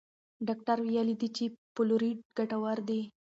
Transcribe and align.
ډاکټر 0.47 0.77
ویلي 0.87 1.15
دي 1.21 1.29
چې 1.35 1.45
فلورایډ 1.75 2.17
ګټور 2.37 2.77
دی. 2.89 3.01